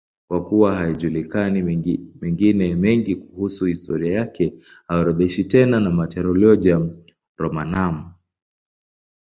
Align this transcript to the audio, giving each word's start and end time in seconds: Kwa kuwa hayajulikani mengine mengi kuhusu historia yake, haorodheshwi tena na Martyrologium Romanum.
Kwa 0.27 0.45
kuwa 0.45 0.75
hayajulikani 0.75 1.61
mengine 2.21 2.75
mengi 2.75 3.15
kuhusu 3.15 3.65
historia 3.65 4.15
yake, 4.15 4.53
haorodheshwi 4.87 5.43
tena 5.43 5.79
na 5.79 5.89
Martyrologium 5.89 7.03
Romanum. 7.37 8.11